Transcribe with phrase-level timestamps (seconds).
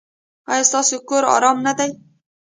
[0.51, 1.91] ایا ستاسو کور ارام نه دی؟